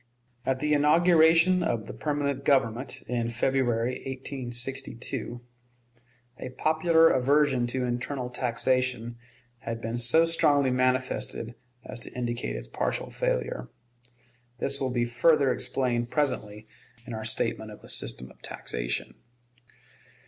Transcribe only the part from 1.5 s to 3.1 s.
of the permanent Government,